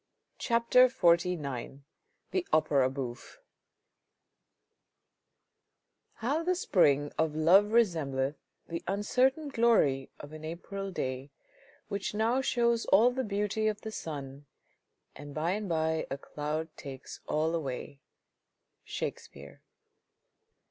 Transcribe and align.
CHAPTER 0.39 0.87
XLIX 0.89 1.81
THE 2.31 2.47
OPERA 2.51 2.89
BOUFFE 2.89 3.37
How 6.13 6.41
the 6.41 6.55
spring 6.55 7.11
of 7.19 7.35
love 7.35 7.65
resembleth 7.71 8.33
The 8.67 8.83
uncertain 8.87 9.49
glory 9.49 10.09
of 10.19 10.33
an 10.33 10.43
April 10.43 10.89
day, 10.89 11.29
Whicli 11.91 12.15
now 12.15 12.41
shows 12.41 12.85
all 12.87 13.11
the 13.11 13.23
beauty 13.23 13.67
of 13.67 13.81
the 13.81 13.91
sun, 13.91 14.47
And 15.15 15.35
by 15.35 15.51
and 15.51 15.69
by 15.69 16.07
a 16.09 16.17
cloud 16.17 16.75
takes 16.75 17.19
all 17.27 17.53
away.— 17.53 18.01
Shakespeare. 18.83 19.61